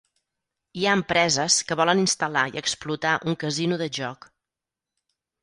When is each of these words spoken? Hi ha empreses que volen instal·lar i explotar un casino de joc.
Hi 0.77 0.85
ha 0.85 0.93
empreses 0.99 1.57
que 1.71 1.77
volen 1.81 2.01
instal·lar 2.05 2.47
i 2.55 2.61
explotar 2.63 3.13
un 3.33 3.39
casino 3.45 3.79
de 3.85 3.91
joc. 4.01 4.29